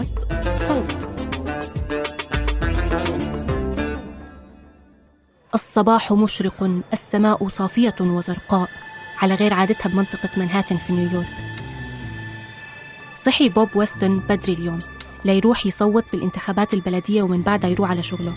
بودكاست 0.00 0.18
صوت. 0.56 1.08
الصباح 5.54 6.12
مشرق 6.12 6.82
السماء 6.92 7.48
صافية 7.48 7.94
وزرقاء 8.00 8.68
على 9.22 9.34
غير 9.34 9.54
عادتها 9.54 9.88
بمنطقة 9.88 10.28
منهاتن 10.36 10.76
في 10.76 10.92
نيويورك. 10.92 11.26
صحي 13.24 13.48
بوب 13.48 13.76
ويستون 13.76 14.18
بدري 14.18 14.52
اليوم. 14.52 14.78
ليروح 15.24 15.66
يصوت 15.66 16.04
بالانتخابات 16.12 16.74
البلدية 16.74 17.22
ومن 17.22 17.42
بعدها 17.42 17.70
يروح 17.70 17.90
على 17.90 18.02
شغله. 18.02 18.34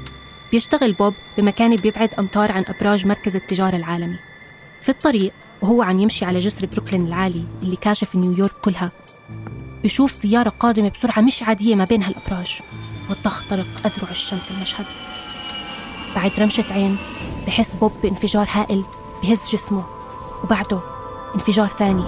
بيشتغل 0.52 0.94
بوب 0.94 1.14
بمكان 1.38 1.76
بيبعد 1.76 2.10
أمتار 2.20 2.52
عن 2.52 2.66
أبراج 2.68 3.08
مركز 3.08 3.36
التجارة 3.36 3.76
العالمي. 3.76 4.18
في 4.82 4.90
الطريق 4.90 5.34
وهو 5.62 5.82
عم 5.82 6.00
يمشي 6.00 6.26
على 6.26 6.40
جسر 6.40 6.66
بروكلين 6.66 7.08
العالي 7.08 7.44
اللي 7.62 7.76
كاشف 7.76 8.16
نيويورك 8.16 8.52
كلها. 8.52 8.92
بشوف 9.84 10.20
طيارة 10.20 10.50
قادمة 10.50 10.90
بسرعة 10.90 11.22
مش 11.22 11.44
عادية 11.44 11.76
ما 11.76 11.84
بين 11.84 12.04
هالأبراج. 12.04 12.60
وتخترق 13.10 13.68
أذرع 13.86 14.12
الشمس 14.12 14.52
المشهد. 14.52 14.86
بعد 16.16 16.32
رمشة 16.40 16.74
عين 16.74 16.98
بحس 17.48 17.76
بوب 17.76 17.92
بانفجار 18.04 18.48
هائل 18.52 18.84
بهز 19.24 19.50
جسمه. 19.52 19.86
وبعده 20.44 20.80
انفجار 21.36 21.68
ثاني 21.68 22.06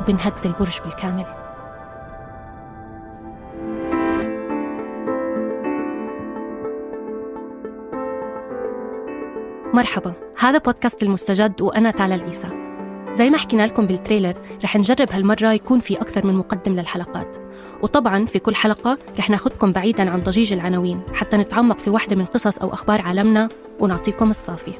وبنهد 0.00 0.32
البرج 0.44 0.80
بالكامل. 0.84 1.26
مرحبا 9.74 10.12
هذا 10.38 10.58
بودكاست 10.58 11.02
المستجد 11.02 11.62
وأنا 11.62 11.90
تالا 11.90 12.14
العيسى 12.14 12.57
زي 13.12 13.30
ما 13.30 13.38
حكينا 13.38 13.66
لكم 13.66 13.86
بالتريلر 13.86 14.34
رح 14.64 14.76
نجرب 14.76 15.10
هالمرة 15.12 15.52
يكون 15.52 15.80
في 15.80 15.96
أكثر 15.96 16.26
من 16.26 16.34
مقدم 16.34 16.72
للحلقات. 16.72 17.36
وطبعا 17.82 18.26
في 18.26 18.38
كل 18.38 18.54
حلقة 18.54 18.98
رح 19.18 19.30
ناخدكم 19.30 19.72
بعيدا 19.72 20.10
عن 20.10 20.20
ضجيج 20.20 20.52
العناوين 20.52 21.02
حتى 21.14 21.36
نتعمق 21.36 21.78
في 21.78 21.90
واحدة 21.90 22.16
من 22.16 22.24
قصص 22.24 22.58
أو 22.58 22.72
أخبار 22.72 23.00
عالمنا 23.00 23.48
ونعطيكم 23.80 24.30
الصافي 24.30 24.72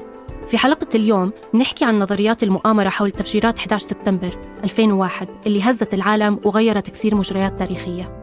في 0.47 0.57
حلقة 0.57 0.87
اليوم 0.95 1.31
نحكي 1.53 1.85
عن 1.85 1.99
نظريات 1.99 2.43
المؤامرة 2.43 2.89
حول 2.89 3.11
تفجيرات 3.11 3.57
11 3.57 3.87
سبتمبر 3.87 4.37
2001 4.63 5.27
اللي 5.45 5.61
هزت 5.61 5.93
العالم 5.93 6.39
وغيرت 6.45 6.89
كثير 6.89 7.15
مجريات 7.15 7.59
تاريخية. 7.59 8.19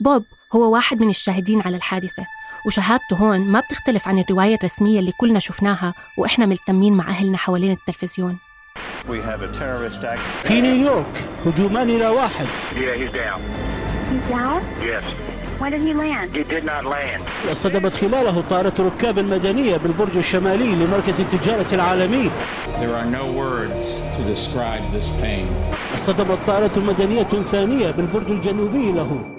بوب 0.00 0.22
هو 0.54 0.72
واحد 0.72 1.00
من 1.00 1.08
الشاهدين 1.08 1.60
على 1.60 1.76
الحادثة 1.76 2.26
وشهادته 2.66 3.16
هون 3.16 3.40
ما 3.40 3.60
بتختلف 3.60 4.08
عن 4.08 4.18
الرواية 4.18 4.54
الرسمية 4.54 5.00
اللي 5.00 5.12
كلنا 5.12 5.38
شفناها 5.38 5.94
وإحنا 6.16 6.46
ملتمين 6.46 6.92
مع 6.94 7.08
أهلنا 7.08 7.38
حوالين 7.38 7.72
التلفزيون 7.72 8.38
في 10.44 10.60
نيويورك 10.60 11.24
هجومان 11.46 11.90
إلى 11.90 12.08
واحد 12.08 12.46
Yeah, 12.46 12.76
he's 12.76 13.12
down. 13.12 13.40
He's 14.10 14.30
down? 14.30 14.62
Yes. 14.82 15.04
When 15.60 15.70
did 15.72 15.82
he 15.88 15.94
land? 15.94 16.28
He 16.34 16.42
did 16.54 16.64
not 16.64 16.84
land. 16.84 17.22
اصطدمت 17.52 17.94
خلاله 17.94 18.40
طائرة 18.40 18.74
ركاب 18.80 19.18
مدنية 19.18 19.76
بالبرج 19.76 20.16
الشمالي 20.16 20.74
لمركز 20.74 21.20
التجارة 21.20 21.74
العالمي 21.74 22.30
There 22.80 22.94
are 22.94 23.06
no 23.18 23.24
words 23.40 24.00
to 24.16 24.22
describe 24.34 24.90
this 24.90 25.08
pain. 25.22 25.46
اصطدمت 25.94 26.38
طائرة 26.46 26.78
مدنية 26.84 27.22
ثانية 27.52 27.90
بالبرج 27.90 28.30
الجنوبي 28.30 28.92
له 28.92 29.33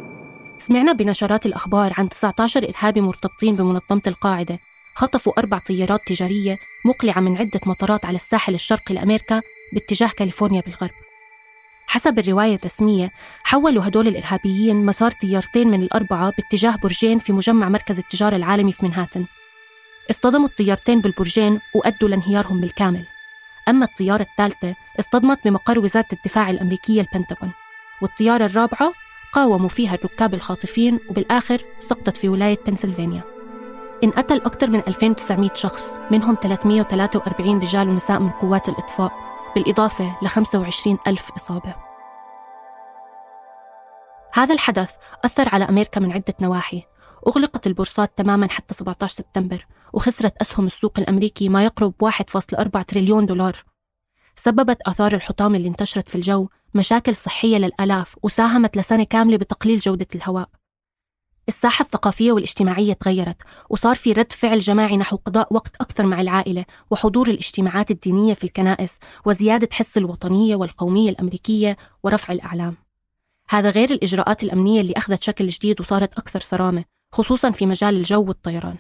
سمعنا 0.60 0.94
بنشرات 0.94 1.46
الأخبار 1.46 1.94
عن 1.98 2.10
19 2.10 2.70
إرهابي 2.70 3.02
مرتبطين 3.02 3.56
بمنظمة 3.56 4.02
القاعدة. 4.08 4.60
خطفوا 4.96 5.40
أربع 5.40 5.58
طيارات 5.58 6.00
تجارية 6.08 6.58
مقلعة 6.86 7.20
من 7.20 7.38
عدة 7.38 7.62
مطارات 7.66 8.06
على 8.06 8.16
الساحل 8.16 8.54
الشرقي 8.54 8.96
لأمريكا 8.96 9.42
باتجاه 9.74 10.08
كاليفورنيا 10.08 10.62
بالغرب. 10.62 10.92
حسب 11.88 12.20
الرواية 12.20 12.56
الرسمية 12.56 13.12
حولوا 13.44 13.88
هدول 13.88 14.08
الإرهابيين 14.08 14.86
مسار 14.86 15.12
طيارتين 15.12 15.68
من 15.68 15.82
الأربعة 15.82 16.34
باتجاه 16.38 16.76
برجين 16.76 17.20
في 17.20 17.34
مجمع 17.34 17.70
مركز 17.70 18.00
التجارة 18.00 18.36
العالمي 18.36 18.72
في 18.72 18.86
منهاتن. 18.86 19.26
اصطدموا 20.10 20.48
الطيارتين 20.48 21.02
بالبرجين 21.02 21.60
وأدوا 21.76 22.10
لانهيارهم 22.10 22.62
بالكامل. 22.62 23.06
أما 23.68 23.86
الطيارة 23.86 24.22
الثالثة 24.32 24.76
اصطدمت 25.00 25.40
بمقر 25.46 25.80
وزارة 25.80 26.08
الدفاع 26.14 26.50
الأمريكية 26.50 27.02
البنتاغون. 27.02 27.52
والطيارة 28.02 28.46
الرابعة 28.46 28.94
قاوموا 29.36 29.70
فيها 29.70 29.96
الركاب 29.96 30.34
الخاطفين 30.34 31.00
وبالآخر 31.10 31.62
سقطت 31.80 32.18
في 32.18 32.30
ولاية 32.30 32.60
بنسلفانيا. 32.68 33.22
انقتل 34.04 34.38
أكثر 34.38 34.70
من 34.70 34.80
2900 34.88 35.54
شخص 35.54 36.00
منهم 36.12 36.38
343 36.42 37.60
رجال 37.60 37.90
ونساء 37.90 38.20
من 38.20 38.30
قوات 38.30 38.70
الإطفاء 38.70 39.12
بالإضافة 39.56 40.18
ل 40.22 40.28
25 40.28 40.98
ألف 41.08 41.32
إصابة. 41.32 41.76
هذا 44.34 44.54
الحدث 44.54 44.92
أثر 45.26 45.50
على 45.54 45.66
أمريكا 45.66 46.00
من 46.00 46.12
عدة 46.12 46.34
نواحي. 46.42 46.84
أغلقت 47.28 47.68
البورصات 47.68 48.18
تماما 48.18 48.48
حتى 48.50 48.74
17 48.74 49.16
سبتمبر 49.18 49.66
وخسرت 49.94 50.34
أسهم 50.42 50.66
السوق 50.66 51.00
الأمريكي 51.00 51.50
ما 51.50 51.64
يقرب 51.64 51.94
1.4 52.04 52.84
تريليون 52.84 53.26
دولار. 53.26 53.64
سببت 54.36 54.78
آثار 54.82 55.14
الحطام 55.14 55.56
اللي 55.56 55.68
انتشرت 55.68 56.10
في 56.10 56.16
الجو 56.16 56.48
مشاكل 56.74 57.16
صحية 57.16 57.58
للآلاف 57.58 58.16
وساهمت 58.24 58.78
لسنة 58.78 59.04
كاملة 59.04 59.38
بتقليل 59.38 59.80
جودة 59.80 60.08
الهواء. 60.16 60.50
الساحة 61.48 61.84
الثقافية 61.84 62.32
والاجتماعية 62.32 62.94
تغيرت 62.94 63.38
وصار 63.70 63.96
في 63.96 64.12
رد 64.12 64.34
فعل 64.34 64.60
جماعي 64.60 64.98
نحو 64.98 65.18
قضاء 65.18 65.54
وقت 65.54 65.76
أكثر 65.82 66.06
مع 66.06 66.22
العائلة 66.22 66.66
وحضور 66.92 67.28
الاجتماعات 67.28 67.92
الدينية 67.92 68.34
في 68.34 68.44
الكنائس 68.44 69.00
وزيادة 69.26 69.70
حس 69.72 69.98
الوطنية 69.98 70.56
والقومية 70.56 71.10
الأمريكية 71.10 71.78
ورفع 72.04 72.34
الأعلام. 72.34 72.78
هذا 73.50 73.70
غير 73.70 73.92
الإجراءات 73.92 74.44
الأمنية 74.44 74.82
اللي 74.82 74.94
أخذت 74.98 75.24
شكل 75.24 75.48
جديد 75.48 75.82
وصارت 75.82 76.18
أكثر 76.18 76.40
صرامة 76.40 76.86
خصوصا 77.12 77.52
في 77.52 77.66
مجال 77.66 77.96
الجو 77.96 78.24
والطيران. 78.24 78.78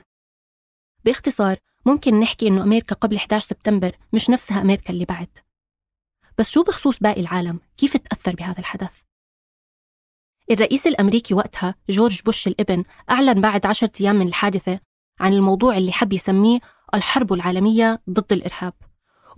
باختصار 1.05 1.57
ممكن 1.85 2.19
نحكي 2.19 2.47
إنه 2.47 2.63
أمريكا 2.63 2.95
قبل 2.95 3.15
11 3.15 3.47
سبتمبر 3.49 3.91
مش 4.13 4.29
نفسها 4.29 4.61
أمريكا 4.61 4.89
اللي 4.89 5.05
بعد. 5.05 5.27
بس 6.37 6.49
شو 6.49 6.63
بخصوص 6.63 6.99
باقي 6.99 7.21
العالم؟ 7.21 7.59
كيف 7.77 7.97
تأثر 7.97 8.35
بهذا 8.35 8.59
الحدث؟ 8.59 9.01
الرئيس 10.51 10.87
الأمريكي 10.87 11.33
وقتها 11.33 11.75
جورج 11.89 12.21
بوش 12.21 12.47
الإبن 12.47 12.83
أعلن 13.09 13.41
بعد 13.41 13.65
عشرة 13.65 13.91
أيام 14.01 14.15
من 14.15 14.27
الحادثة 14.27 14.79
عن 15.19 15.33
الموضوع 15.33 15.77
اللي 15.77 15.91
حب 15.91 16.13
يسميه 16.13 16.59
الحرب 16.93 17.33
العالمية 17.33 18.01
ضد 18.09 18.33
الإرهاب 18.33 18.73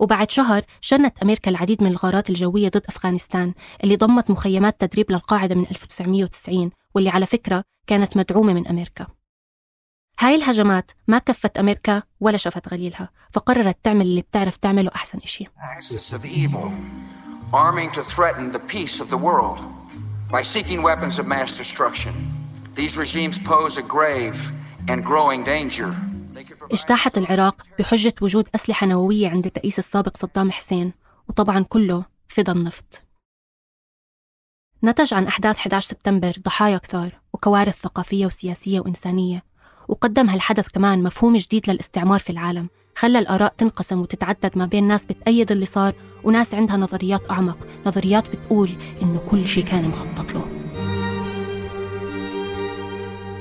وبعد 0.00 0.30
شهر 0.30 0.64
شنت 0.80 1.18
أمريكا 1.22 1.50
العديد 1.50 1.82
من 1.82 1.90
الغارات 1.90 2.30
الجوية 2.30 2.68
ضد 2.68 2.82
أفغانستان 2.88 3.54
اللي 3.84 3.96
ضمت 3.96 4.30
مخيمات 4.30 4.80
تدريب 4.80 5.12
للقاعدة 5.12 5.54
من 5.54 5.66
1990 5.70 6.70
واللي 6.94 7.10
على 7.10 7.26
فكرة 7.26 7.64
كانت 7.86 8.16
مدعومة 8.16 8.52
من 8.52 8.68
أمريكا 8.68 9.06
هاي 10.20 10.34
الهجمات 10.34 10.90
ما 11.08 11.18
كفت 11.18 11.58
أمريكا 11.58 12.02
ولا 12.20 12.36
شفت 12.36 12.68
غليلها 12.68 13.10
فقررت 13.32 13.76
تعمل 13.82 14.02
اللي 14.02 14.22
بتعرف 14.22 14.56
تعمله 14.56 14.90
أحسن 14.94 15.18
إشي 15.18 15.44
axis 15.44 16.12
of 16.12 16.24
evil, 16.24 16.70
arming 17.52 17.92
to 17.92 18.02
threaten 18.02 18.50
the 18.52 18.74
peace 18.74 19.00
of 19.00 19.10
the 19.10 19.16
world 19.16 19.58
by 20.30 20.42
seeking 20.42 20.82
weapons 20.82 21.18
of 21.18 21.26
mass 21.26 21.58
destruction. 21.58 22.12
These 22.74 22.96
regimes 22.96 23.38
pose 23.38 23.78
a 23.78 23.82
grave, 23.82 24.52
and 24.88 25.04
growing 25.04 25.44
danger. 25.44 25.94
اجتاحت 26.72 27.18
العراق 27.18 27.62
بحجة 27.78 28.14
وجود 28.20 28.48
أسلحة 28.54 28.86
نووية 28.86 29.28
عند 29.28 29.46
الرئيس 29.46 29.78
السابق 29.78 30.16
صدام 30.16 30.50
حسين 30.50 30.92
وطبعا 31.28 31.62
كله 31.62 32.04
فضى 32.28 32.52
النفط 32.52 33.02
نتج 34.84 35.14
عن 35.14 35.26
أحداث 35.26 35.56
11 35.58 35.88
سبتمبر 35.88 36.32
ضحايا 36.40 36.78
كثار 36.78 37.20
وكوارث 37.32 37.80
ثقافية 37.80 38.26
وسياسية 38.26 38.80
وإنسانية 38.80 39.47
وقدم 39.88 40.28
هالحدث 40.28 40.68
كمان 40.68 41.02
مفهوم 41.02 41.36
جديد 41.36 41.70
للاستعمار 41.70 42.18
في 42.20 42.30
العالم. 42.30 42.68
خلى 42.96 43.18
الآراء 43.18 43.54
تنقسم 43.58 44.00
وتتعدد 44.00 44.50
ما 44.58 44.66
بين 44.66 44.88
ناس 44.88 45.04
بتأيد 45.04 45.52
اللي 45.52 45.66
صار 45.66 45.94
وناس 46.24 46.54
عندها 46.54 46.76
نظريات 46.76 47.30
أعمق 47.30 47.58
نظريات 47.86 48.24
بتقول 48.28 48.70
إنه 49.02 49.20
كل 49.30 49.46
شيء 49.46 49.64
كان 49.64 49.88
مخطط 49.88 50.32
له. 50.32 50.44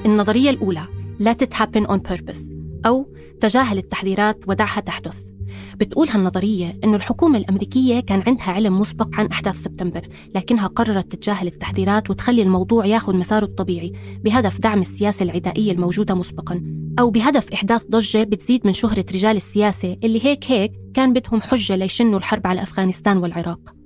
النظرية 0.06 0.50
الأولى 0.50 0.88
Let 1.20 1.46
it 1.46 1.54
happen 1.54 1.88
on 1.88 2.00
purpose 2.12 2.50
أو 2.86 3.14
تجاهل 3.42 3.78
التحذيرات 3.78 4.40
ودعها 4.48 4.80
تحدث. 4.80 5.37
بتقول 5.78 6.10
هالنظرية 6.10 6.80
إنه 6.84 6.96
الحكومة 6.96 7.38
الأمريكية 7.38 8.00
كان 8.00 8.24
عندها 8.28 8.46
علم 8.46 8.80
مسبق 8.80 9.08
عن 9.14 9.28
أحداث 9.28 9.64
سبتمبر 9.64 10.08
لكنها 10.36 10.68
قررت 10.68 11.12
تتجاهل 11.12 11.48
التحذيرات 11.48 12.10
وتخلي 12.10 12.42
الموضوع 12.42 12.86
ياخذ 12.86 13.16
مساره 13.16 13.46
الطبيعي 13.46 13.94
بهدف 14.24 14.62
دعم 14.62 14.80
السياسة 14.80 15.24
العدائية 15.24 15.72
الموجودة 15.72 16.16
مسبقا 16.16 16.62
أو 17.00 17.10
بهدف 17.10 17.54
إحداث 17.54 17.86
ضجة 17.90 18.24
بتزيد 18.24 18.68
من 18.68 18.74
شهرة 18.74 19.06
رجال 19.14 19.36
السياسة 19.36 19.98
اللي 20.04 20.26
هيك 20.26 20.52
هيك 20.52 20.72
كان 20.94 21.14
بدهم 21.14 21.42
حجة 21.42 21.76
ليشنوا 21.76 22.20
الحرب 22.20 22.48
على 22.48 22.62
أفغانستان 22.62 23.18
والعراق. 23.18 23.77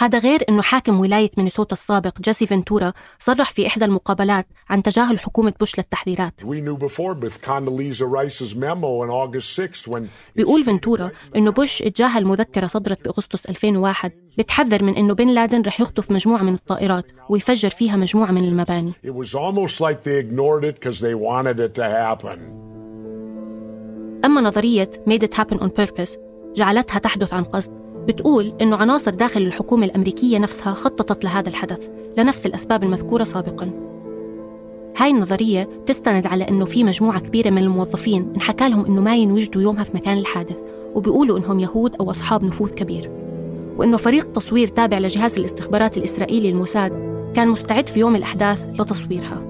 هذا 0.00 0.18
غير 0.18 0.44
أنه 0.48 0.62
حاكم 0.62 1.00
ولاية 1.00 1.30
مينيسوتا 1.36 1.72
السابق 1.72 2.20
جيسي 2.20 2.46
فنتورا 2.46 2.92
صرح 3.18 3.50
في 3.50 3.66
إحدى 3.66 3.84
المقابلات 3.84 4.46
عن 4.70 4.82
تجاهل 4.82 5.18
حكومة 5.18 5.52
بوش 5.60 5.78
للتحذيرات 5.78 6.44
بيقول 10.36 10.64
فنتورا 10.64 11.10
أنه 11.36 11.50
بوش 11.50 11.82
اتجاهل 11.82 12.24
مذكرة 12.24 12.66
صدرت 12.66 13.04
بأغسطس 13.04 13.46
2001 13.46 14.12
بتحذر 14.38 14.84
من 14.84 14.96
أنه 14.96 15.14
بن 15.14 15.28
لادن 15.28 15.62
رح 15.62 15.80
يخطف 15.80 16.10
مجموعة 16.10 16.42
من 16.42 16.54
الطائرات 16.54 17.04
ويفجر 17.28 17.70
فيها 17.70 17.96
مجموعة 17.96 18.30
من 18.30 18.44
المباني. 18.44 18.92
أما 24.24 24.40
نظرية 24.40 24.90
made 25.08 25.22
it 25.22 25.34
happen 25.40 25.56
on 25.56 25.68
purpose 25.68 26.18
جعلتها 26.54 26.98
تحدث 26.98 27.34
عن 27.34 27.44
قصد. 27.44 27.79
بتقول 28.10 28.52
إنه 28.60 28.76
عناصر 28.76 29.10
داخل 29.10 29.42
الحكومة 29.42 29.86
الأمريكية 29.86 30.38
نفسها 30.38 30.74
خططت 30.74 31.24
لهذا 31.24 31.48
الحدث 31.48 31.88
لنفس 32.18 32.46
الأسباب 32.46 32.82
المذكورة 32.82 33.24
سابقاً. 33.24 33.70
هاي 34.96 35.10
النظرية 35.10 35.68
تستند 35.86 36.26
على 36.26 36.48
إنه 36.48 36.64
في 36.64 36.84
مجموعة 36.84 37.20
كبيرة 37.20 37.50
من 37.50 37.58
الموظفين 37.58 38.32
انحكى 38.34 38.68
لهم 38.68 38.86
إنه 38.86 39.00
ما 39.00 39.16
ينوجدوا 39.16 39.62
يومها 39.62 39.84
في 39.84 39.90
مكان 39.94 40.18
الحادث 40.18 40.56
وبيقولوا 40.94 41.38
إنهم 41.38 41.60
يهود 41.60 41.94
أو 41.96 42.10
أصحاب 42.10 42.44
نفوذ 42.44 42.70
كبير. 42.70 43.10
وإنه 43.76 43.96
فريق 43.96 44.32
تصوير 44.32 44.68
تابع 44.68 44.98
لجهاز 44.98 45.38
الاستخبارات 45.38 45.96
الإسرائيلي 45.96 46.48
الموساد 46.48 46.92
كان 47.36 47.48
مستعد 47.48 47.88
في 47.88 48.00
يوم 48.00 48.16
الأحداث 48.16 48.64
لتصويرها. 48.80 49.49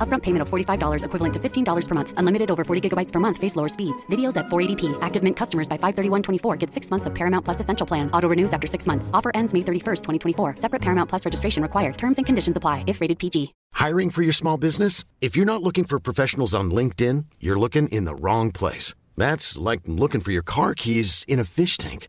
Upfront 0.00 0.22
payment 0.22 0.40
of 0.40 0.48
$45 0.48 1.04
equivalent 1.04 1.34
to 1.34 1.40
$15 1.40 1.88
per 1.88 1.94
month. 1.94 2.14
Unlimited 2.16 2.50
over 2.50 2.64
40 2.64 2.88
gigabytes 2.88 3.12
per 3.12 3.20
month. 3.20 3.36
Face 3.36 3.56
lower 3.56 3.68
speeds. 3.68 4.06
Videos 4.06 4.38
at 4.38 4.46
480p. 4.46 4.98
Active 5.02 5.22
Mint 5.22 5.36
customers 5.36 5.68
by 5.68 5.76
531.24 5.76 6.58
get 6.58 6.72
six 6.72 6.90
months 6.90 7.04
of 7.04 7.14
Paramount 7.14 7.44
Plus 7.44 7.60
Essential 7.60 7.86
Plan. 7.86 8.10
Auto 8.12 8.28
renews 8.28 8.54
after 8.54 8.66
six 8.66 8.86
months. 8.86 9.10
Offer 9.12 9.30
ends 9.34 9.52
May 9.52 9.60
31st, 9.60 10.02
2024. 10.02 10.56
Separate 10.56 10.80
Paramount 10.80 11.10
Plus 11.10 11.24
registration 11.26 11.62
required. 11.62 11.98
Terms 11.98 12.16
and 12.18 12.24
conditions 12.24 12.56
apply 12.56 12.84
if 12.86 13.02
rated 13.02 13.18
PG. 13.18 13.52
Hiring 13.74 14.08
for 14.08 14.22
your 14.22 14.32
small 14.32 14.56
business? 14.56 15.04
If 15.20 15.36
you're 15.36 15.52
not 15.52 15.62
looking 15.62 15.84
for 15.84 16.00
professionals 16.00 16.54
on 16.54 16.70
LinkedIn, 16.70 17.26
you're 17.38 17.58
looking 17.58 17.88
in 17.88 18.06
the 18.06 18.14
wrong 18.14 18.52
place. 18.52 18.94
That's 19.16 19.58
like 19.58 19.80
looking 19.86 20.22
for 20.22 20.32
your 20.32 20.42
car 20.42 20.74
keys 20.74 21.26
in 21.28 21.38
a 21.38 21.44
fish 21.44 21.76
tank. 21.76 22.08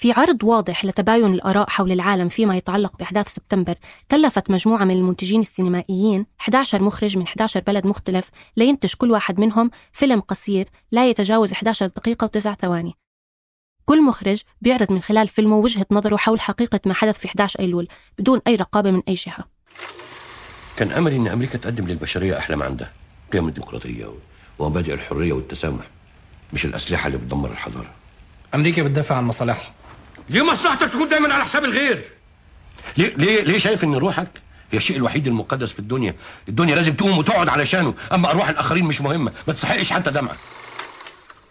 في 0.00 0.12
عرض 0.12 0.44
واضح 0.44 0.84
لتباين 0.84 1.34
الآراء 1.34 1.70
حول 1.70 1.92
العالم 1.92 2.28
فيما 2.28 2.56
يتعلق 2.56 2.96
بأحداث 2.98 3.34
سبتمبر 3.34 3.74
كلفت 4.10 4.50
مجموعة 4.50 4.84
من 4.84 4.94
المنتجين 4.94 5.40
السينمائيين 5.40 6.26
11 6.40 6.82
مخرج 6.82 7.18
من 7.18 7.22
11 7.22 7.60
بلد 7.60 7.86
مختلف 7.86 8.30
لينتج 8.56 8.94
كل 8.94 9.10
واحد 9.10 9.40
منهم 9.40 9.70
فيلم 9.92 10.20
قصير 10.20 10.68
لا 10.92 11.10
يتجاوز 11.10 11.52
11 11.52 11.86
دقيقة 11.86 12.24
وتسع 12.24 12.54
ثواني. 12.54 12.94
كل 13.84 14.02
مخرج 14.02 14.42
بيعرض 14.60 14.92
من 14.92 15.00
خلال 15.00 15.28
فيلمه 15.28 15.56
وجهة 15.56 15.86
نظره 15.90 16.16
حول 16.16 16.40
حقيقة 16.40 16.80
ما 16.86 16.94
حدث 16.94 17.18
في 17.18 17.26
11 17.26 17.60
أيلول 17.60 17.88
بدون 18.18 18.40
أي 18.46 18.54
رقابة 18.54 18.90
من 18.90 19.02
أي 19.08 19.14
جهة. 19.14 19.44
كان 20.76 20.90
أملي 20.90 21.16
أن 21.16 21.28
أمريكا 21.28 21.58
تقدم 21.58 21.86
للبشرية 21.86 22.38
أحلام 22.38 22.62
عندها 22.62 22.92
قيم 23.32 23.48
الديمقراطية 23.48 24.12
ومبادئ 24.58 24.94
الحرية 24.94 25.32
والتسامح 25.32 25.84
مش 26.52 26.64
الأسلحة 26.64 27.06
اللي 27.06 27.18
بتدمر 27.18 27.50
الحضارة. 27.50 27.90
أمريكا 28.54 28.82
بتدافع 28.82 29.16
عن 29.16 29.24
مصالحها. 29.24 29.79
ليه 30.28 30.42
مصلحتك 30.42 30.88
تكون 30.88 31.08
دايما 31.08 31.34
على 31.34 31.44
حساب 31.44 31.64
الغير؟ 31.64 32.04
ليه 32.96 33.14
ليه 33.16 33.42
ليه 33.42 33.58
شايف 33.58 33.84
إن 33.84 33.94
روحك 33.94 34.28
هي 34.72 34.78
الشيء 34.78 34.96
الوحيد 34.96 35.26
المقدس 35.26 35.72
في 35.72 35.78
الدنيا؟ 35.78 36.14
الدنيا 36.48 36.74
لازم 36.74 36.92
تقوم 36.92 37.18
وتقعد 37.18 37.48
علشانه 37.48 37.94
أما 38.12 38.30
أرواح 38.30 38.48
الآخرين 38.48 38.84
مش 38.84 39.00
مهمة. 39.00 39.32
ما 39.48 39.52
تستحقش 39.52 39.92
حتى 39.92 40.10
دمعة. 40.10 40.36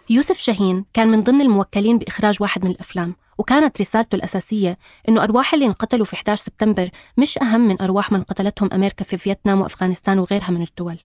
يوسف 0.10 0.38
شاهين 0.38 0.86
كان 0.94 1.08
من 1.08 1.24
ضمن 1.24 1.42
الموكلين 1.42 1.98
بإخراج 1.98 2.38
واحد 2.42 2.66
من 2.66 2.72
الأفلام 2.72 3.16
وكانت 3.38 3.82
رسالته 3.82 4.16
الأساسية 4.16 4.78
إنه 5.10 5.24
أرواح 5.24 5.54
اللي 5.54 5.66
انقتلوا 5.66 6.06
في 6.06 6.14
11 6.14 6.44
سبتمبر 6.44 6.90
مش 7.18 7.38
أهم 7.38 7.62
من 7.68 7.82
أرواح 7.82 8.12
من 8.12 8.24
قتلتهم 8.24 8.70
أمريكا 8.74 9.04
في 9.06 9.18
فيتنام 9.18 9.62
وأفغانستان 9.62 10.20
وغيرها 10.20 10.50
من 10.52 10.62
الدول. 10.62 10.98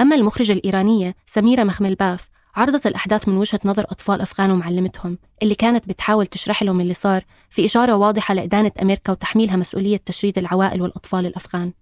أما 0.00 0.16
المخرجة 0.16 0.52
الإيرانية 0.52 1.14
سميرة 1.26 1.64
مخملباف 1.64 2.28
عرضت 2.56 2.86
الأحداث 2.86 3.28
من 3.28 3.36
وجهة 3.36 3.60
نظر 3.64 3.84
أطفال 3.90 4.20
أفغان 4.20 4.50
ومعلمتهم 4.50 5.18
اللي 5.42 5.54
كانت 5.54 5.88
بتحاول 5.88 6.26
تشرح 6.26 6.62
لهم 6.62 6.80
اللي 6.80 6.94
صار 6.94 7.24
في 7.50 7.64
إشارة 7.64 7.96
واضحة 7.96 8.34
لإدانة 8.34 8.72
أمريكا 8.82 9.12
وتحميلها 9.12 9.56
مسؤولية 9.56 10.00
تشريد 10.06 10.38
العوائل 10.38 10.82
والأطفال 10.82 11.26
الأفغان. 11.26 11.72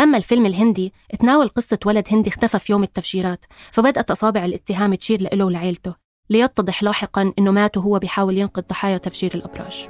أما 0.00 0.18
الفيلم 0.18 0.46
الهندي 0.46 0.92
تناول 1.18 1.48
قصة 1.48 1.78
ولد 1.86 2.06
هندي 2.10 2.30
اختفى 2.30 2.58
في 2.58 2.72
يوم 2.72 2.82
التفجيرات 2.82 3.44
فبدأت 3.72 4.10
أصابع 4.10 4.44
الاتهام 4.44 4.94
تشير 4.94 5.34
له 5.34 5.44
ولعيلته 5.44 5.94
ليتضح 6.30 6.82
لاحقا 6.82 7.32
أنه 7.38 7.50
مات 7.50 7.76
وهو 7.76 7.98
بيحاول 7.98 8.38
ينقذ 8.38 8.62
ضحايا 8.62 8.98
تفجير 8.98 9.30
الأبراج. 9.34 9.88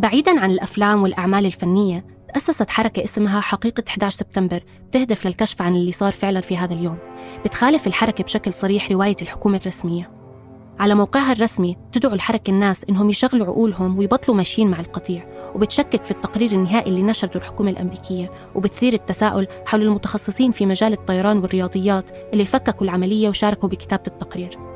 بعيدا 0.00 0.40
عن 0.40 0.50
الأفلام 0.50 1.02
والأعمال 1.02 1.46
الفنية 1.46 2.06
تأسست 2.34 2.70
حركة 2.70 3.04
اسمها 3.04 3.40
حقيقة 3.40 3.84
11 3.88 4.16
سبتمبر 4.16 4.62
بتهدف 4.88 5.26
للكشف 5.26 5.62
عن 5.62 5.74
اللي 5.74 5.92
صار 5.92 6.12
فعلا 6.12 6.40
في 6.40 6.56
هذا 6.56 6.74
اليوم. 6.74 6.98
بتخالف 7.44 7.86
الحركة 7.86 8.24
بشكل 8.24 8.52
صريح 8.52 8.92
رواية 8.92 9.16
الحكومة 9.22 9.56
الرسمية. 9.56 10.10
على 10.78 10.94
موقعها 10.94 11.32
الرسمي 11.32 11.76
تدعو 11.92 12.12
الحركة 12.12 12.50
الناس 12.50 12.84
إنهم 12.84 13.10
يشغلوا 13.10 13.46
عقولهم 13.46 13.98
ويبطلوا 13.98 14.36
ماشيين 14.36 14.70
مع 14.70 14.80
القطيع 14.80 15.26
وبتشكك 15.54 16.04
في 16.04 16.10
التقرير 16.10 16.52
النهائي 16.52 16.90
اللي 16.90 17.02
نشرته 17.02 17.36
الحكومة 17.38 17.70
الأمريكية 17.70 18.30
وبتثير 18.54 18.92
التساؤل 18.92 19.46
حول 19.66 19.82
المتخصصين 19.82 20.50
في 20.50 20.66
مجال 20.66 20.92
الطيران 20.92 21.38
والرياضيات 21.38 22.04
اللي 22.32 22.44
فككوا 22.44 22.86
العملية 22.86 23.28
وشاركوا 23.28 23.68
بكتابة 23.68 24.02
التقرير. 24.06 24.71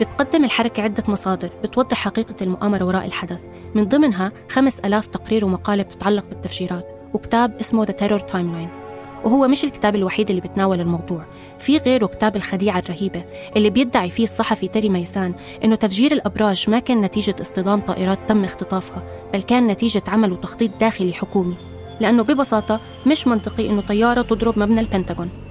بتقدم 0.00 0.44
الحركة 0.44 0.82
عدة 0.82 1.04
مصادر 1.08 1.50
بتوضح 1.62 1.96
حقيقة 1.96 2.34
المؤامرة 2.42 2.84
وراء 2.84 3.06
الحدث. 3.06 3.40
من 3.74 3.88
ضمنها 3.88 4.32
خمس 4.50 4.80
ألاف 4.80 5.06
تقرير 5.06 5.44
ومقالة 5.44 5.82
بتتعلق 5.82 6.24
بالتفجيرات 6.28 6.86
وكتاب 7.14 7.56
اسمه 7.60 7.86
The 7.86 7.90
Terror 7.90 8.22
Timeline. 8.32 8.88
وهو 9.24 9.48
مش 9.48 9.64
الكتاب 9.64 9.96
الوحيد 9.96 10.30
اللي 10.30 10.42
بتناول 10.42 10.80
الموضوع. 10.80 11.24
في 11.58 11.78
غيره 11.78 12.06
كتاب 12.06 12.36
الخديعة 12.36 12.78
الرهيبة 12.78 13.24
اللي 13.56 13.70
بيدعي 13.70 14.10
فيه 14.10 14.24
الصحفي 14.24 14.68
تيري 14.68 14.88
ميسان 14.88 15.34
إنه 15.64 15.74
تفجير 15.74 16.12
الأبراج 16.12 16.70
ما 16.70 16.78
كان 16.78 17.00
نتيجة 17.00 17.36
اصطدام 17.40 17.80
طائرات 17.80 18.18
تم 18.28 18.44
اختطافها 18.44 19.02
بل 19.32 19.42
كان 19.42 19.66
نتيجة 19.66 20.02
عمل 20.08 20.32
وتخطيط 20.32 20.70
داخلي 20.80 21.12
حكومي. 21.12 21.54
لأنه 22.00 22.22
ببساطة 22.22 22.80
مش 23.06 23.26
منطقي 23.26 23.70
إنه 23.70 23.80
طيارة 23.80 24.22
تضرب 24.22 24.58
مبنى 24.58 24.80
البنتاغون. 24.80 25.47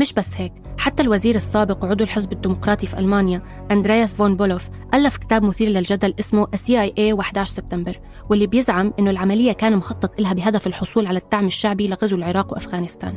مش 0.00 0.12
بس 0.12 0.36
هيك 0.36 0.52
حتى 0.78 1.02
الوزير 1.02 1.34
السابق 1.34 1.84
وعضو 1.84 2.04
الحزب 2.04 2.32
الديمقراطي 2.32 2.86
في 2.86 2.98
ألمانيا 2.98 3.42
أندرياس 3.70 4.14
فون 4.14 4.36
بولوف 4.36 4.68
ألف 4.94 5.16
كتاب 5.16 5.42
مثير 5.42 5.68
للجدل 5.68 6.14
اسمه 6.20 6.48
ال 6.54 6.80
CIA 6.80 7.20
11 7.20 7.54
سبتمبر 7.54 8.00
واللي 8.30 8.46
بيزعم 8.46 8.92
إنه 8.98 9.10
العملية 9.10 9.52
كان 9.52 9.76
مخطط 9.76 10.20
لها 10.20 10.32
بهدف 10.32 10.66
الحصول 10.66 11.06
على 11.06 11.18
الدعم 11.18 11.46
الشعبي 11.46 11.88
لغزو 11.88 12.16
العراق 12.16 12.52
وأفغانستان 12.52 13.14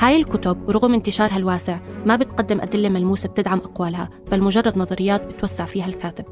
هاي 0.00 0.16
الكتب 0.16 0.70
رغم 0.70 0.94
انتشارها 0.94 1.36
الواسع 1.36 1.78
ما 2.06 2.16
بتقدم 2.16 2.60
أدلة 2.60 2.88
ملموسة 2.88 3.28
بتدعم 3.28 3.58
أقوالها 3.58 4.10
بل 4.30 4.42
مجرد 4.42 4.78
نظريات 4.78 5.26
بتوسع 5.26 5.64
فيها 5.64 5.86
الكاتب 5.86 6.24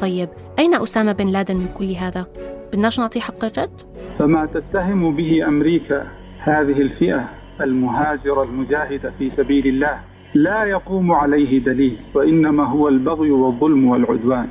طيب 0.00 0.28
أين 0.58 0.74
أسامة 0.74 1.12
بن 1.12 1.26
لادن 1.26 1.56
من 1.56 1.68
كل 1.78 1.92
هذا؟ 1.92 2.26
بدناش 2.72 2.98
نعطيه 2.98 3.20
حق 3.20 3.44
الرد؟ 3.44 3.82
فما 4.18 4.46
تتهم 4.46 5.16
به 5.16 5.48
أمريكا 5.48 6.06
هذه 6.38 6.80
الفئة 6.82 7.39
المهاجرة 7.62 8.42
المجاهدة 8.42 9.12
في 9.18 9.30
سبيل 9.30 9.66
الله. 9.66 10.00
لا 10.34 10.64
يقوم 10.64 11.12
عليه 11.12 11.58
دليل 11.58 11.96
وإنما 12.14 12.64
هو 12.64 12.88
البغي 12.88 13.30
والظلم 13.30 13.88
والعدوان. 13.88 14.48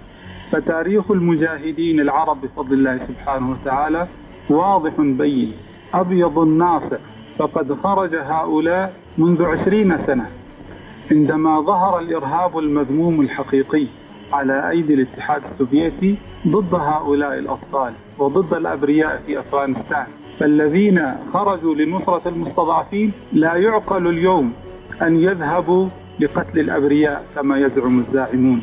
فتاريخ 0.51 1.12
المجاهدين 1.12 2.00
العرب 2.00 2.42
بفضل 2.42 2.74
الله 2.74 2.98
سبحانه 2.98 3.51
وتعالى 3.51 4.08
واضح 4.50 5.01
بين. 5.01 5.54
أبيض 5.94 6.39
ناصع 6.39 6.98
فقد 7.38 7.74
خرج 7.74 8.16
هؤلاء 8.16 8.94
منذ 9.18 9.46
عشرين 9.46 9.98
سنة 9.98 10.30
عندما 11.12 11.62
ظهر 11.62 12.00
الإرهاب 12.00 12.60
المذموم 12.60 13.22
الحقيقي. 13.22 13.88
على 14.33 14.69
أيدي 14.69 14.93
الاتحاد 14.93 15.43
السوفيتي 15.43 16.17
ضد 16.48 16.75
هؤلاء 16.75 17.39
الأطفال 17.39 17.93
وضد 18.17 18.53
الأبرياء 18.53 19.24
في 19.25 19.39
أفغانستان. 19.39 20.07
فالذين 20.39 21.15
خرجوا 21.33 21.75
لنصرة 21.75 22.29
المستضعفين 22.29 23.12
لا 23.33 23.55
يعقل 23.55 24.07
اليوم 24.07 24.53
أن 25.01 25.19
يذهبوا 25.24 25.89
لقتل 26.19 26.59
الأبرياء 26.59 27.25
كما 27.36 27.57
يزعم 27.57 28.00
الزاعمون. 28.00 28.62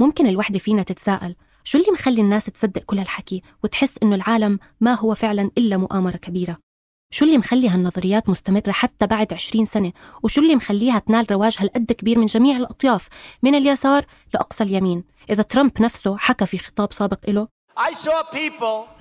ممكن 0.00 0.26
الوحدة 0.26 0.58
فينا 0.58 0.82
تتساءل 0.82 1.34
شو 1.64 1.78
اللي 1.78 1.90
مخلي 1.92 2.20
الناس 2.20 2.46
تصدق 2.46 2.82
كل 2.86 2.98
هالحكي 2.98 3.42
وتحس 3.64 3.98
إنه 4.02 4.14
العالم 4.14 4.58
ما 4.80 4.94
هو 4.94 5.14
فعلا 5.14 5.50
إلا 5.58 5.76
مؤامرة 5.76 6.16
كبيرة؟ 6.16 6.65
شو 7.10 7.24
اللي 7.24 7.38
مخلي 7.38 7.68
هالنظريات 7.68 8.28
مستمرة 8.28 8.72
حتى 8.72 9.06
بعد 9.06 9.32
20 9.32 9.64
سنة؟ 9.64 9.92
وشو 10.22 10.40
اللي 10.40 10.56
مخليها 10.56 10.98
تنال 10.98 11.30
رواج 11.30 11.56
هالقد 11.58 11.92
كبير 11.92 12.18
من 12.18 12.26
جميع 12.26 12.56
الأطياف؟ 12.56 13.08
من 13.42 13.54
اليسار 13.54 14.06
لأقصى 14.34 14.64
اليمين. 14.64 15.04
إذا 15.30 15.42
ترامب 15.42 15.82
نفسه 15.82 16.16
حكى 16.16 16.46
في 16.46 16.58
خطاب 16.58 16.92
سابق 16.92 17.30
له 17.30 17.48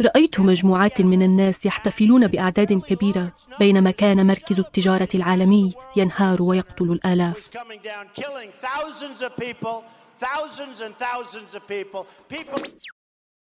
رأيت 0.01 0.39
مجموعات 0.39 1.01
من 1.01 1.21
الناس 1.23 1.65
يحتفلون 1.65 2.27
بأعداد 2.27 2.73
كبيرة 2.73 3.31
بينما 3.59 3.91
كان 3.91 4.27
مركز 4.27 4.59
التجارة 4.59 5.09
العالمي 5.15 5.73
ينهار 5.95 6.41
ويقتل 6.41 6.91
الآلاف. 6.91 7.49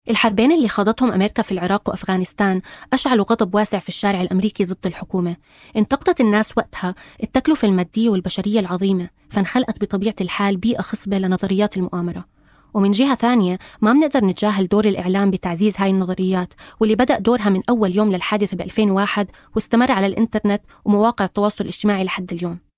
الحربين 0.10 0.52
اللي 0.52 0.68
خاضتهم 0.68 1.12
أمريكا 1.12 1.44
في 1.44 1.52
العراق 1.52 1.90
وأفغانستان 1.90 2.62
أشعلوا 2.94 3.26
غضب 3.30 3.56
واسع 3.56 3.80
في 3.80 3.90
الشارع 3.90 4.22
الأمريكي 4.22 4.66
ضد 4.66 4.86
الحكومة. 4.86 5.36
انتقدت 5.78 6.22
الناس 6.22 6.58
وقتها 6.58 6.96
التكلفة 7.24 7.68
المادية 7.68 8.10
والبشرية 8.10 8.60
العظيمة 8.60 9.10
فانخلقت 9.30 9.82
بطبيعة 9.82 10.16
الحال 10.22 10.58
بيئة 10.58 10.82
خصبة 10.82 11.18
لنظريات 11.18 11.78
المؤامرة. 11.78 12.26
ومن 12.74 12.92
جهة 12.92 13.16
ثانية 13.16 13.60
ما 13.82 13.94
بنقدر 13.94 14.26
نتجاهل 14.26 14.68
دور 14.68 14.86
الإعلام 14.86 15.32
بتعزيز 15.32 15.76
هاي 15.78 15.90
النظريات 15.90 16.54
واللي 16.80 16.96
بدأ 16.96 17.20
دورها 17.20 17.50
من 17.50 17.62
أول 17.70 17.96
يوم 17.96 18.12
للحادثة 18.12 18.58
ب 18.58 18.62
2001 18.62 19.28
واستمر 19.56 19.92
على 19.92 20.08
الإنترنت 20.08 20.62
ومواقع 20.86 21.26
التواصل 21.26 21.64
الاجتماعي 21.64 22.04
لحد 22.04 22.34
اليوم. 22.34 22.73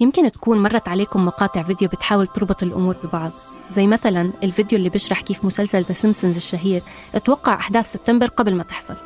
يمكن 0.00 0.32
تكون 0.32 0.62
مرت 0.62 0.88
عليكم 0.88 1.26
مقاطع 1.26 1.62
فيديو 1.62 1.88
بتحاول 1.88 2.26
تربط 2.26 2.62
الأمور 2.62 2.96
ببعض 3.04 3.30
زي 3.70 3.86
مثلا 3.86 4.30
الفيديو 4.42 4.78
اللي 4.78 4.88
بيشرح 4.88 5.20
كيف 5.20 5.44
مسلسل 5.44 5.82
The 5.82 5.92
Simpsons 5.92 6.36
الشهير 6.36 6.82
توقع 7.24 7.54
أحداث 7.54 7.92
سبتمبر 7.92 8.26
قبل 8.26 8.54
ما 8.54 8.62
تحصل. 8.62 8.96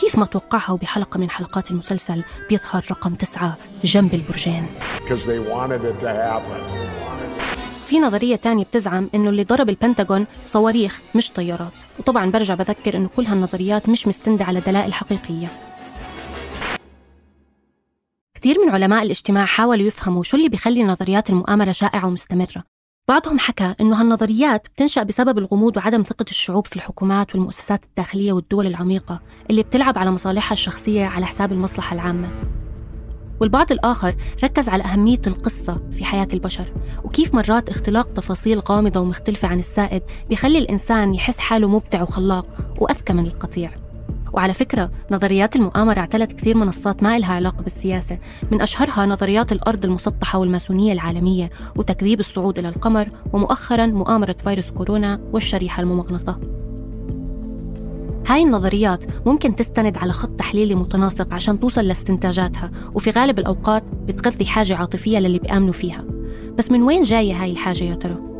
كيف 0.00 0.18
ما 0.18 0.26
توقعها 0.26 0.72
وبحلقة 0.72 1.18
من 1.18 1.30
حلقات 1.30 1.70
المسلسل 1.70 2.24
بيظهر 2.50 2.84
رقم 2.90 3.14
تسعة 3.14 3.56
جنب 3.84 4.14
البرجين 4.14 4.66
في 7.86 8.00
نظرية 8.00 8.36
تانية 8.36 8.64
بتزعم 8.64 9.10
إنه 9.14 9.30
اللي 9.30 9.44
ضرب 9.44 9.68
البنتاغون 9.68 10.26
صواريخ 10.46 11.00
مش 11.14 11.30
طيارات 11.30 11.72
وطبعا 11.98 12.30
برجع 12.30 12.54
بذكر 12.54 12.96
إنه 12.96 13.08
كل 13.16 13.26
هالنظريات 13.26 13.88
مش 13.88 14.06
مستندة 14.06 14.44
على 14.44 14.60
دلائل 14.60 14.94
حقيقية. 14.94 15.48
كثير 18.44 18.64
من 18.66 18.70
علماء 18.70 19.02
الاجتماع 19.02 19.44
حاولوا 19.44 19.86
يفهموا 19.86 20.22
شو 20.22 20.36
اللي 20.36 20.48
بيخلي 20.48 20.84
نظريات 20.84 21.30
المؤامرة 21.30 21.72
شائعة 21.72 22.06
ومستمرة. 22.06 22.64
بعضهم 23.08 23.38
حكى 23.38 23.74
إنه 23.80 24.00
هالنظريات 24.00 24.66
بتنشأ 24.68 25.02
بسبب 25.02 25.38
الغموض 25.38 25.76
وعدم 25.76 26.02
ثقة 26.02 26.24
الشعوب 26.30 26.66
في 26.66 26.76
الحكومات 26.76 27.34
والمؤسسات 27.34 27.84
الداخلية 27.84 28.32
والدول 28.32 28.66
العميقة 28.66 29.20
اللي 29.50 29.62
بتلعب 29.62 29.98
على 29.98 30.10
مصالحها 30.10 30.52
الشخصية 30.52 31.06
على 31.06 31.26
حساب 31.26 31.52
المصلحة 31.52 31.94
العامة. 31.94 32.30
والبعض 33.40 33.72
الآخر 33.72 34.16
ركز 34.44 34.68
على 34.68 34.82
أهمية 34.84 35.22
القصة 35.26 35.80
في 35.92 36.04
حياة 36.04 36.28
البشر 36.32 36.72
وكيف 37.04 37.34
مرات 37.34 37.68
اختلاق 37.68 38.12
تفاصيل 38.12 38.58
غامضة 38.58 39.00
ومختلفة 39.00 39.48
عن 39.48 39.58
السائد 39.58 40.02
بيخلي 40.28 40.58
الإنسان 40.58 41.14
يحس 41.14 41.38
حاله 41.38 41.68
مبدع 41.68 42.02
وخلاق 42.02 42.46
وأذكى 42.80 43.12
من 43.12 43.26
القطيع. 43.26 43.83
وعلى 44.34 44.54
فكرة 44.54 44.90
نظريات 45.10 45.56
المؤامرة 45.56 45.98
اعتلت 45.98 46.32
كثير 46.32 46.56
منصات 46.56 47.02
ما 47.02 47.16
إلها 47.16 47.32
علاقة 47.32 47.62
بالسياسة. 47.62 48.18
من 48.50 48.60
أشهرها 48.60 49.06
نظريات 49.06 49.52
الأرض 49.52 49.84
المسطحة 49.84 50.38
والماسونية 50.38 50.92
العالمية 50.92 51.50
وتكذيب 51.76 52.20
الصعود 52.20 52.58
إلى 52.58 52.68
القمر 52.68 53.08
ومؤخرا 53.32 53.86
مؤامرة 53.86 54.36
فيروس 54.44 54.70
كورونا 54.70 55.20
والشريحة 55.32 55.82
الممغنطة. 55.82 56.40
هاي 58.26 58.42
النظريات 58.42 59.04
ممكن 59.26 59.54
تستند 59.54 59.96
على 59.98 60.12
خط 60.12 60.30
تحليلي 60.30 60.74
متناسق 60.74 61.34
عشان 61.34 61.60
توصل 61.60 61.84
لاستنتاجاتها 61.84 62.70
وفي 62.94 63.10
غالب 63.10 63.38
الأوقات 63.38 63.84
بتغذي 64.06 64.46
حاجة 64.46 64.76
عاطفية 64.76 65.18
للي 65.18 65.38
بيآمنوا 65.38 65.72
فيها. 65.72 66.04
بس 66.58 66.70
من 66.70 66.82
وين 66.82 67.02
جاية 67.02 67.42
هاي 67.42 67.50
الحاجة 67.50 67.84
يا 67.84 67.94
ترى؟ 67.94 68.33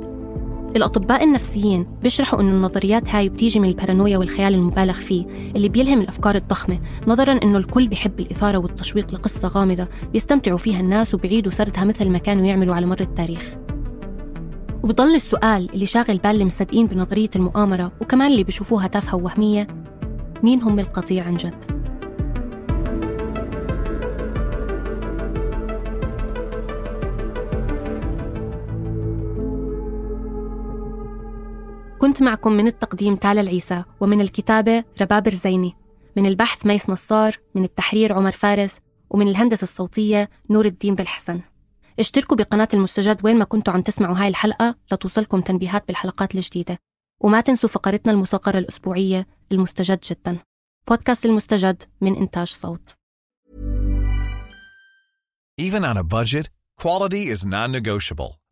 الأطباء 0.77 1.25
النفسيين 1.25 1.87
بيشرحوا 2.03 2.41
أن 2.41 2.49
النظريات 2.49 3.09
هاي 3.09 3.29
بتيجي 3.29 3.61
من 3.61 3.69
البارانويا 3.69 4.19
والخيال 4.19 4.55
المبالغ 4.55 4.93
فيه 4.93 5.25
اللي 5.57 5.69
بيلهم 5.69 6.01
الأفكار 6.01 6.35
الضخمة 6.35 6.79
نظرا 7.07 7.33
أنه 7.33 7.59
الكل 7.59 7.89
بيحب 7.89 8.21
الإثارة 8.21 8.59
والتشويق 8.59 9.15
لقصة 9.15 9.49
غامضة 9.49 9.89
بيستمتعوا 10.13 10.59
فيها 10.59 10.81
الناس 10.81 11.15
وبيعيدوا 11.15 11.53
سردها 11.53 11.85
مثل 11.85 12.09
ما 12.11 12.19
كانوا 12.19 12.45
يعملوا 12.45 12.75
على 12.75 12.87
مر 12.87 13.01
التاريخ 13.01 13.57
وبضل 14.83 15.15
السؤال 15.15 15.71
اللي 15.75 15.87
شاغل 15.87 16.19
بال 16.19 16.41
المصدقين 16.41 16.87
بنظرية 16.87 17.31
المؤامرة 17.37 17.93
وكمان 18.01 18.33
اللي 18.33 18.45
بيشوفوها 18.45 18.87
تافهة 18.87 19.17
ووهمية 19.17 19.67
مين 20.43 20.63
هم 20.63 20.79
القطيع 20.79 21.25
عن 21.25 21.35
جد؟ 21.35 21.74
كنت 32.05 32.23
معكم 32.23 32.53
من 32.53 32.67
التقديم 32.67 33.17
تالا 33.17 33.41
العيسى 33.41 33.85
ومن 34.01 34.21
الكتابة 34.21 34.85
رباب 35.01 35.27
رزيني. 35.27 35.75
من 36.17 36.27
البحث 36.27 36.67
ميس 36.67 36.91
نصار 36.91 37.37
من 37.55 37.65
التحرير 37.65 38.13
عمر 38.13 38.33
فارس 38.33 38.81
ومن 39.11 39.29
الهندسة 39.29 39.63
الصوتية 39.63 40.31
نور 40.51 40.67
الدين 40.67 40.95
بالحسن. 40.95 41.41
اشتركوا 41.99 42.37
بقناة 42.37 42.69
المستجد 42.75 43.25
وين 43.25 43.39
ما 43.39 43.45
كنتوا 43.45 43.75
عم 43.75 43.83
تسمعوا 43.83 44.17
هاي 44.19 44.29
الحلقة 44.29 44.77
لتوصلكم 44.93 45.41
تنبيهات 45.41 45.87
بالحلقات 45.87 46.35
الجديدة. 46.35 46.79
وما 47.21 47.41
تنسوا 47.41 47.69
فقرتنا 47.69 48.13
المصغرة 48.13 48.59
الأسبوعية 48.59 49.27
المستجد 49.53 50.01
جدا. 50.11 50.39
بودكاست 50.89 51.27
المستجد 51.27 51.83
من 52.01 52.17
إنتاج 52.17 52.47
صوت. 52.47 52.95
Even 55.61 55.85
on 55.85 55.97
a 55.97 56.05
budget, 56.05 56.51
quality 56.83 57.23
is 57.35 57.47
non-negotiable. 57.47 58.44